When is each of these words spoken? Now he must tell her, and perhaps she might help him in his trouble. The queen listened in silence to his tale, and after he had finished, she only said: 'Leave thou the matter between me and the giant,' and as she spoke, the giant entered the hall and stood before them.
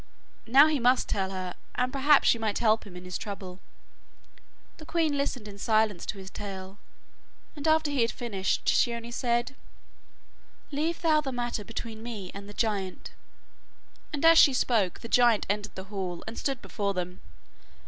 Now 0.47 0.65
he 0.65 0.79
must 0.79 1.07
tell 1.07 1.29
her, 1.29 1.53
and 1.75 1.93
perhaps 1.93 2.27
she 2.27 2.39
might 2.39 2.57
help 2.57 2.85
him 2.87 2.95
in 2.97 3.05
his 3.05 3.19
trouble. 3.19 3.59
The 4.77 4.85
queen 4.87 5.15
listened 5.15 5.47
in 5.47 5.59
silence 5.59 6.07
to 6.07 6.17
his 6.17 6.31
tale, 6.31 6.79
and 7.55 7.67
after 7.67 7.91
he 7.91 8.01
had 8.01 8.09
finished, 8.11 8.67
she 8.67 8.95
only 8.95 9.11
said: 9.11 9.55
'Leave 10.71 11.03
thou 11.03 11.21
the 11.21 11.31
matter 11.31 11.63
between 11.63 12.01
me 12.01 12.31
and 12.33 12.49
the 12.49 12.53
giant,' 12.55 13.11
and 14.11 14.25
as 14.25 14.39
she 14.39 14.53
spoke, 14.55 15.01
the 15.01 15.07
giant 15.07 15.45
entered 15.51 15.75
the 15.75 15.83
hall 15.93 16.23
and 16.25 16.35
stood 16.39 16.63
before 16.63 16.95
them. 16.95 17.21